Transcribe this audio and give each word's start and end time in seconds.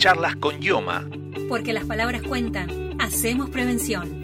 Charlas 0.00 0.34
con 0.36 0.62
Yoma. 0.62 1.06
Porque 1.46 1.74
las 1.74 1.84
palabras 1.84 2.22
cuentan, 2.22 2.96
hacemos 2.98 3.50
prevención. 3.50 4.22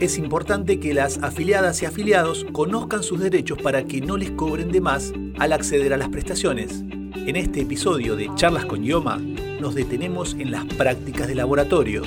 Es 0.00 0.16
importante 0.16 0.80
que 0.80 0.94
las 0.94 1.18
afiliadas 1.18 1.82
y 1.82 1.84
afiliados 1.84 2.46
conozcan 2.50 3.02
sus 3.02 3.20
derechos 3.20 3.58
para 3.60 3.84
que 3.84 4.00
no 4.00 4.16
les 4.16 4.30
cobren 4.30 4.72
de 4.72 4.80
más 4.80 5.12
al 5.38 5.52
acceder 5.52 5.92
a 5.92 5.98
las 5.98 6.08
prestaciones. 6.08 6.80
En 7.14 7.36
este 7.36 7.60
episodio 7.60 8.16
de 8.16 8.30
Charlas 8.36 8.64
con 8.64 8.84
Yoma 8.84 9.18
nos 9.60 9.74
detenemos 9.74 10.32
en 10.32 10.50
las 10.50 10.64
prácticas 10.64 11.28
de 11.28 11.34
laboratorio. 11.34 12.04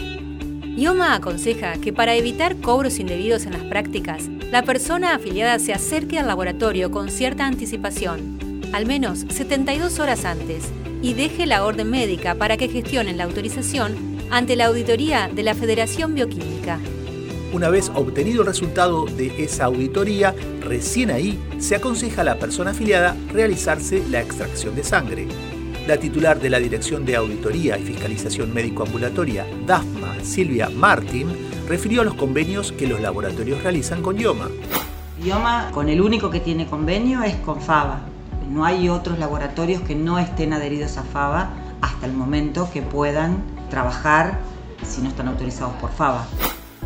IOMA 0.75 1.13
aconseja 1.13 1.77
que 1.77 1.93
para 1.93 2.15
evitar 2.15 2.55
cobros 2.55 2.97
indebidos 2.97 3.45
en 3.45 3.53
las 3.53 3.63
prácticas, 3.65 4.27
la 4.51 4.63
persona 4.63 5.13
afiliada 5.13 5.59
se 5.59 5.73
acerque 5.73 6.17
al 6.17 6.25
laboratorio 6.25 6.89
con 6.89 7.11
cierta 7.11 7.45
anticipación, 7.45 8.63
al 8.73 8.87
menos 8.87 9.25
72 9.29 9.99
horas 9.99 10.25
antes, 10.25 10.71
y 11.05 11.13
deje 11.13 11.45
la 11.45 11.63
orden 11.63 11.91
médica 11.91 12.33
para 12.33 12.57
que 12.57 12.67
gestionen 12.67 13.17
la 13.17 13.25
autorización 13.25 14.17
ante 14.31 14.55
la 14.55 14.65
auditoría 14.65 15.29
de 15.31 15.43
la 15.43 15.53
Federación 15.53 16.15
Bioquímica. 16.15 16.79
Una 17.53 17.69
vez 17.69 17.91
obtenido 17.93 18.41
el 18.41 18.47
resultado 18.47 19.05
de 19.05 19.27
esa 19.43 19.65
auditoría, 19.65 20.33
recién 20.61 21.11
ahí 21.11 21.39
se 21.59 21.75
aconseja 21.75 22.21
a 22.21 22.23
la 22.23 22.39
persona 22.39 22.71
afiliada 22.71 23.15
realizarse 23.31 24.03
la 24.09 24.19
extracción 24.19 24.73
de 24.73 24.83
sangre. 24.83 25.27
La 25.85 25.97
titular 25.97 26.39
de 26.39 26.49
la 26.49 26.57
Dirección 26.57 27.05
de 27.05 27.17
Auditoría 27.17 27.77
y 27.77 27.83
Fiscalización 27.83 28.51
Médico-Ambulatoria, 28.51 29.45
DAFMA, 29.67 30.21
Silvia 30.23 30.71
Martin, 30.71 31.27
refirió 31.69 32.01
a 32.01 32.05
los 32.05 32.15
convenios 32.15 32.71
que 32.71 32.87
los 32.87 32.99
laboratorios 32.99 33.61
realizan 33.61 34.01
con 34.01 34.19
IOMA. 34.19 34.49
IOMA, 35.23 35.69
con 35.71 35.87
el 35.87 36.01
único 36.01 36.31
que 36.31 36.39
tiene 36.39 36.65
convenio, 36.65 37.21
es 37.21 37.35
con 37.35 37.61
FABA. 37.61 38.14
No 38.49 38.63
hay 38.63 38.89
otros 38.89 39.19
laboratorios 39.19 39.81
que 39.81 39.95
no 39.95 40.19
estén 40.19 40.53
adheridos 40.53 40.97
a 40.97 41.03
FABA 41.03 41.49
hasta 41.81 42.05
el 42.05 42.13
momento 42.13 42.69
que 42.71 42.81
puedan 42.81 43.43
trabajar 43.69 44.39
si 44.83 45.01
no 45.01 45.09
están 45.09 45.27
autorizados 45.27 45.73
por 45.75 45.91
FABA. 45.91 46.27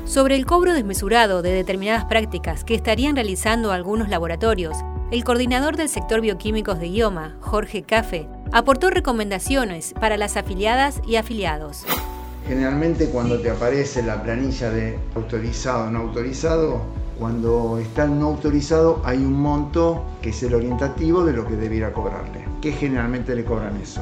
Sobre 0.05 0.35
el 0.35 0.45
cobro 0.45 0.73
desmesurado 0.73 1.41
de 1.41 1.51
determinadas 1.51 2.05
prácticas 2.05 2.63
que 2.63 2.75
estarían 2.75 3.15
realizando 3.15 3.71
algunos 3.71 4.09
laboratorios, 4.09 4.77
el 5.11 5.23
coordinador 5.23 5.75
del 5.75 5.89
sector 5.89 6.21
bioquímicos 6.21 6.79
de 6.79 6.87
IOMA, 6.87 7.37
Jorge 7.41 7.83
Cafe, 7.83 8.27
aportó 8.51 8.89
recomendaciones 8.89 9.93
para 9.99 10.17
las 10.17 10.37
afiliadas 10.37 11.01
y 11.07 11.17
afiliados. 11.17 11.83
Generalmente 12.47 13.09
cuando 13.09 13.39
te 13.39 13.51
aparece 13.51 14.01
la 14.01 14.23
planilla 14.23 14.71
de 14.71 14.97
autorizado 15.15 15.87
o 15.87 15.91
no 15.91 15.99
autorizado, 15.99 16.81
cuando 17.19 17.77
está 17.77 18.07
no 18.07 18.27
autorizado 18.27 19.01
hay 19.03 19.17
un 19.17 19.33
monto 19.33 20.05
que 20.21 20.29
es 20.29 20.41
el 20.43 20.55
orientativo 20.55 21.25
de 21.25 21.33
lo 21.33 21.45
que 21.45 21.55
debiera 21.55 21.91
cobrarle. 21.91 22.45
¿Qué 22.61 22.71
generalmente 22.71 23.35
le 23.35 23.43
cobran 23.43 23.75
eso? 23.77 24.01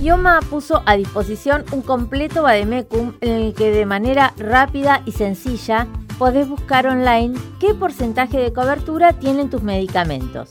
IOMA 0.00 0.40
puso 0.48 0.82
a 0.86 0.96
disposición 0.96 1.64
un 1.72 1.82
completo 1.82 2.42
Bademecum 2.42 3.14
en 3.20 3.30
el 3.30 3.54
que 3.54 3.70
de 3.70 3.86
manera 3.86 4.34
rápida 4.36 5.02
y 5.06 5.12
sencilla 5.12 5.86
podés 6.18 6.48
buscar 6.48 6.86
online 6.86 7.38
qué 7.58 7.74
porcentaje 7.74 8.38
de 8.38 8.52
cobertura 8.52 9.14
tienen 9.14 9.50
tus 9.50 9.62
medicamentos. 9.62 10.48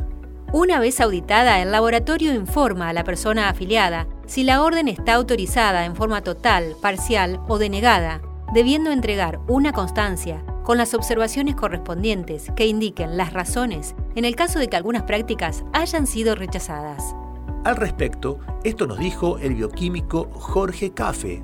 Una 0.53 0.79
vez 0.79 1.01
auditada, 1.01 1.63
el 1.63 1.73
laboratorio 1.73 2.35
informa 2.35 2.91
a 2.91 2.93
la 2.93 3.05
persona 3.05 3.49
afiliada 3.49 4.07
si 4.27 4.45
la 4.45 4.63
orden 4.63 4.87
está 4.89 5.15
autorizada 5.15 5.85
en 5.87 5.97
forma 5.97 6.21
total, 6.21 6.77
parcial 6.81 7.41
o 7.49 7.59
denegada, 7.59 8.21
debiendo 8.53 8.91
entregar 8.91 9.41
una 9.49 9.73
constancia 9.73 10.45
con 10.63 10.79
las 10.79 10.95
observaciones 10.95 11.55
correspondientes 11.55 12.51
que 12.57 12.67
indiquen 12.67 13.17
las 13.17 13.33
razones 13.33 13.95
en 14.15 14.25
el 14.25 14.37
caso 14.37 14.59
de 14.59 14.69
que 14.69 14.77
algunas 14.77 15.05
prácticas 15.05 15.65
hayan 15.73 16.07
sido 16.07 16.35
rechazadas. 16.35 17.15
Al 17.65 17.77
respecto, 17.77 18.39
esto 18.63 18.87
nos 18.87 18.99
dijo 18.99 19.39
el 19.39 19.55
bioquímico 19.55 20.29
Jorge 20.33 20.93
Cafe. 20.93 21.43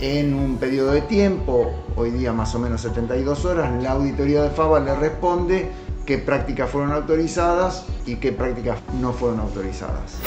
En 0.00 0.34
un 0.34 0.56
periodo 0.56 0.92
de 0.92 1.02
tiempo, 1.02 1.72
hoy 1.96 2.10
día 2.10 2.32
más 2.32 2.54
o 2.54 2.58
menos 2.58 2.80
72 2.80 3.44
horas, 3.44 3.82
la 3.82 3.92
auditoría 3.92 4.42
de 4.42 4.50
FABA 4.50 4.80
le 4.80 4.96
responde 4.96 5.70
qué 6.04 6.18
prácticas 6.18 6.70
fueron 6.70 6.92
autorizadas 6.92 7.86
y 8.04 8.16
qué 8.16 8.32
prácticas 8.32 8.80
no 9.00 9.12
fueron 9.12 9.40
autorizadas. 9.40 10.18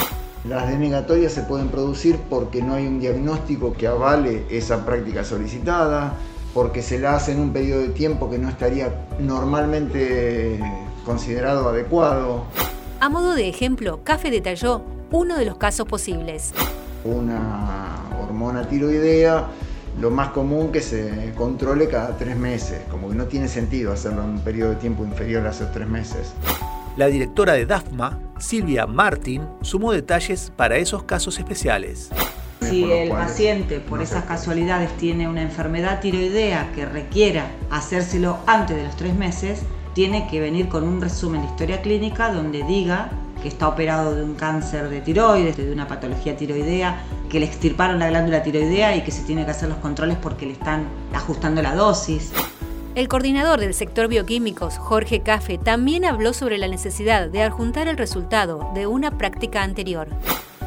Las 0.48 0.70
denegatorias 0.70 1.34
se 1.34 1.42
pueden 1.42 1.68
producir 1.68 2.18
porque 2.30 2.62
no 2.62 2.76
hay 2.76 2.88
un 2.88 3.02
diagnóstico 3.02 3.74
que 3.74 3.86
avale 3.86 4.46
esa 4.50 4.86
práctica 4.86 5.26
solicitada, 5.26 6.14
porque 6.54 6.82
se 6.82 7.00
la 7.00 7.16
hace 7.16 7.34
en 7.34 7.42
un 7.42 7.52
periodo 7.52 7.82
de 7.82 7.90
tiempo 7.90 8.30
que 8.30 8.38
no 8.38 8.48
estaría 8.48 9.08
normalmente 9.20 10.58
considerado 11.06 11.68
adecuado. 11.68 12.46
A 13.02 13.10
modo 13.10 13.36
de 13.36 13.50
ejemplo, 13.50 14.00
CAFE 14.06 14.32
detalló 14.32 14.84
uno 15.12 15.38
de 15.38 15.44
los 15.44 15.58
casos 15.58 15.86
posibles. 15.86 16.54
Una 17.04 17.98
hormona 18.24 18.70
tiroidea 18.70 19.48
lo 20.00 20.12
más 20.12 20.30
común 20.30 20.72
que 20.72 20.80
se 20.80 21.34
controle 21.36 21.90
cada 21.90 22.16
tres 22.16 22.38
meses, 22.38 22.84
como 22.90 23.10
que 23.10 23.16
no 23.16 23.26
tiene 23.26 23.50
sentido 23.50 23.92
hacerlo 23.92 24.24
en 24.24 24.30
un 24.30 24.40
periodo 24.40 24.70
de 24.70 24.76
tiempo 24.78 25.04
inferior 25.04 25.46
a 25.46 25.50
esos 25.50 25.74
tres 25.74 25.88
meses. 25.90 26.34
La 26.96 27.08
directora 27.08 27.54
de 27.54 27.66
DAFMA, 27.66 28.18
Silvia 28.40 28.86
Martin, 28.88 29.44
sumó 29.62 29.92
detalles 29.92 30.52
para 30.56 30.78
esos 30.78 31.04
casos 31.04 31.40
especiales. 31.40 32.10
Si 32.62 32.84
el 32.92 33.10
paciente 33.10 33.80
por 33.80 34.02
esas 34.02 34.26
casualidades 34.26 34.96
tiene 34.98 35.28
una 35.28 35.42
enfermedad 35.42 36.02
tiroidea 36.02 36.72
que 36.74 36.86
requiera 36.86 37.52
hacérselo 37.70 38.40
antes 38.46 38.76
de 38.76 38.84
los 38.84 38.96
tres 38.96 39.16
meses, 39.16 39.62
tiene 39.94 40.28
que 40.30 40.40
venir 40.40 40.68
con 40.68 40.84
un 40.84 41.02
resumen 41.02 41.42
de 41.42 41.48
historia 41.48 41.82
clínica 41.82 42.32
donde 42.32 42.64
diga 42.64 43.10
que 43.42 43.48
está 43.48 43.68
operado 43.68 44.16
de 44.16 44.24
un 44.24 44.36
cáncer 44.36 44.90
de 44.90 45.02
tiroides, 45.02 45.58
de 45.58 45.72
una 45.72 45.88
patología 45.88 46.36
tiroidea, 46.36 47.04
que 47.30 47.40
le 47.40 47.46
extirparon 47.46 48.00
la 48.00 48.10
glándula 48.10 48.44
tiroidea 48.44 48.96
y 48.96 49.04
que 49.04 49.12
se 49.12 49.24
tiene 49.24 49.46
que 49.46 49.52
hacer 49.52 49.70
los 49.70 49.78
controles 49.78 50.18
porque 50.22 50.46
le 50.46 50.54
están 50.54 50.86
ajustando 51.14 51.62
la 51.62 51.76
dosis. 51.76 52.32
El 52.98 53.08
coordinador 53.08 53.60
del 53.60 53.76
sector 53.76 54.08
bioquímicos, 54.08 54.80
Jorge 54.80 55.22
Cafe, 55.22 55.60
también 55.60 56.04
habló 56.04 56.34
sobre 56.34 56.58
la 56.58 56.68
necesidad 56.68 57.30
de 57.30 57.44
adjuntar 57.44 57.88
el 57.88 57.96
resultado 57.96 58.72
de 58.74 58.88
una 58.88 59.20
práctica 59.20 59.62
anterior. 59.62 60.08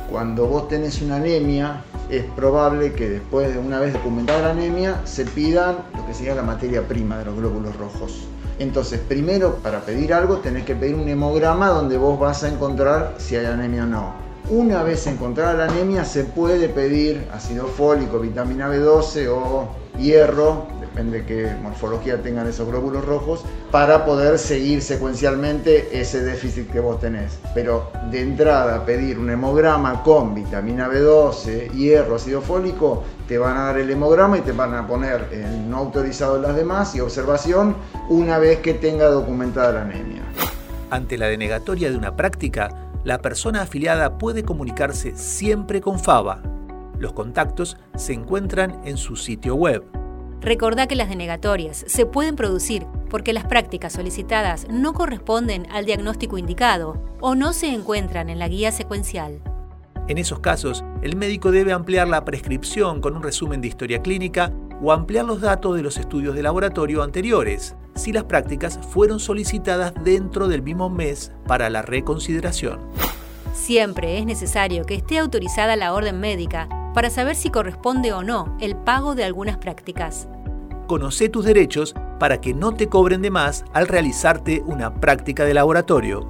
Cuando 0.08 0.46
vos 0.46 0.68
tenés 0.68 1.02
una 1.02 1.16
anemia, 1.16 1.82
es 2.08 2.22
probable 2.36 2.92
que 2.92 3.08
después 3.10 3.52
de 3.52 3.58
una 3.58 3.80
vez 3.80 3.94
documentada 3.94 4.42
la 4.42 4.50
anemia, 4.50 5.00
se 5.06 5.24
pidan 5.24 5.78
lo 5.96 6.06
que 6.06 6.14
sería 6.14 6.36
la 6.36 6.44
materia 6.44 6.86
prima 6.86 7.18
de 7.18 7.24
los 7.24 7.34
glóbulos 7.34 7.74
rojos. 7.76 8.20
Entonces, 8.60 9.00
primero, 9.00 9.56
para 9.56 9.80
pedir 9.80 10.14
algo, 10.14 10.36
tenés 10.36 10.64
que 10.64 10.76
pedir 10.76 10.94
un 10.94 11.08
hemograma 11.08 11.66
donde 11.70 11.96
vos 11.96 12.16
vas 12.16 12.44
a 12.44 12.48
encontrar 12.48 13.16
si 13.18 13.34
hay 13.34 13.46
anemia 13.46 13.82
o 13.82 13.86
no. 13.86 14.14
Una 14.50 14.84
vez 14.84 15.04
encontrada 15.08 15.54
la 15.54 15.64
anemia, 15.64 16.04
se 16.04 16.22
puede 16.22 16.68
pedir 16.68 17.26
ácido 17.32 17.66
fólico, 17.66 18.20
vitamina 18.20 18.68
B12 18.68 19.26
o 19.30 19.89
hierro, 20.00 20.66
depende 20.80 21.20
de 21.20 21.26
qué 21.26 21.54
morfología 21.62 22.22
tengan 22.22 22.46
esos 22.48 22.68
glóbulos 22.68 23.04
rojos, 23.04 23.44
para 23.70 24.04
poder 24.04 24.38
seguir 24.38 24.82
secuencialmente 24.82 26.00
ese 26.00 26.22
déficit 26.22 26.70
que 26.70 26.80
vos 26.80 26.98
tenés. 27.00 27.38
Pero 27.54 27.90
de 28.10 28.20
entrada, 28.20 28.84
pedir 28.84 29.18
un 29.18 29.30
hemograma 29.30 30.02
con 30.02 30.34
vitamina 30.34 30.88
B12, 30.88 31.70
hierro, 31.70 32.16
ácido 32.16 32.40
fólico, 32.40 33.04
te 33.28 33.38
van 33.38 33.56
a 33.56 33.64
dar 33.66 33.78
el 33.78 33.90
hemograma 33.90 34.38
y 34.38 34.40
te 34.40 34.52
van 34.52 34.74
a 34.74 34.86
poner 34.86 35.28
el 35.30 35.70
no 35.70 35.76
autorizado 35.76 36.40
las 36.40 36.56
demás 36.56 36.94
y 36.96 37.00
observación 37.00 37.76
una 38.08 38.38
vez 38.38 38.58
que 38.58 38.74
tenga 38.74 39.06
documentada 39.06 39.72
la 39.72 39.82
anemia. 39.82 40.22
Ante 40.90 41.16
la 41.16 41.26
denegatoria 41.26 41.90
de 41.90 41.96
una 41.96 42.16
práctica, 42.16 42.90
la 43.04 43.18
persona 43.18 43.62
afiliada 43.62 44.18
puede 44.18 44.42
comunicarse 44.42 45.14
siempre 45.14 45.80
con 45.80 46.00
FABA. 46.00 46.49
Los 47.00 47.14
contactos 47.14 47.78
se 47.96 48.12
encuentran 48.12 48.78
en 48.84 48.98
su 48.98 49.16
sitio 49.16 49.54
web. 49.54 49.82
Recordá 50.42 50.86
que 50.86 50.94
las 50.94 51.08
denegatorias 51.08 51.84
se 51.86 52.04
pueden 52.06 52.36
producir 52.36 52.86
porque 53.08 53.32
las 53.32 53.46
prácticas 53.46 53.94
solicitadas 53.94 54.66
no 54.70 54.92
corresponden 54.92 55.66
al 55.72 55.86
diagnóstico 55.86 56.36
indicado 56.36 57.02
o 57.20 57.34
no 57.34 57.54
se 57.54 57.68
encuentran 57.68 58.28
en 58.28 58.38
la 58.38 58.48
guía 58.48 58.70
secuencial. 58.70 59.42
En 60.08 60.18
esos 60.18 60.40
casos, 60.40 60.84
el 61.02 61.16
médico 61.16 61.50
debe 61.52 61.72
ampliar 61.72 62.06
la 62.06 62.24
prescripción 62.24 63.00
con 63.00 63.16
un 63.16 63.22
resumen 63.22 63.62
de 63.62 63.68
historia 63.68 64.02
clínica 64.02 64.52
o 64.82 64.92
ampliar 64.92 65.24
los 65.24 65.40
datos 65.40 65.76
de 65.76 65.82
los 65.82 65.96
estudios 65.96 66.34
de 66.34 66.42
laboratorio 66.42 67.02
anteriores, 67.02 67.76
si 67.94 68.12
las 68.12 68.24
prácticas 68.24 68.78
fueron 68.90 69.20
solicitadas 69.20 69.94
dentro 70.04 70.48
del 70.48 70.62
mismo 70.62 70.90
mes 70.90 71.32
para 71.46 71.70
la 71.70 71.80
reconsideración. 71.80 72.78
Siempre 73.54 74.18
es 74.18 74.26
necesario 74.26 74.84
que 74.84 74.94
esté 74.94 75.18
autorizada 75.18 75.76
la 75.76 75.92
orden 75.92 76.18
médica 76.18 76.68
para 76.94 77.10
saber 77.10 77.36
si 77.36 77.50
corresponde 77.50 78.12
o 78.12 78.22
no 78.22 78.56
el 78.60 78.76
pago 78.76 79.14
de 79.14 79.24
algunas 79.24 79.58
prácticas. 79.58 80.28
Conoce 80.86 81.28
tus 81.28 81.44
derechos 81.44 81.94
para 82.18 82.40
que 82.40 82.52
no 82.52 82.72
te 82.72 82.88
cobren 82.88 83.22
de 83.22 83.30
más 83.30 83.64
al 83.72 83.86
realizarte 83.86 84.62
una 84.66 84.94
práctica 84.94 85.44
de 85.44 85.54
laboratorio. 85.54 86.26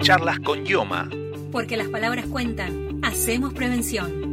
Charlas 0.01 0.39
con 0.39 0.63
Yoma. 0.63 1.09
Porque 1.55 1.77
las 1.77 1.87
palabras 1.87 2.25
cuentan. 2.25 2.99
Hacemos 3.01 3.53
prevención. 3.53 4.24